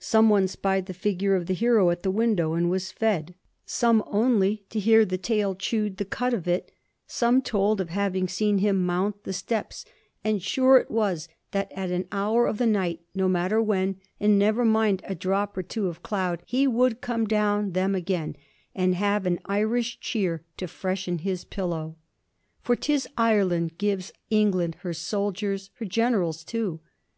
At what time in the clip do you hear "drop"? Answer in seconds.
15.14-15.56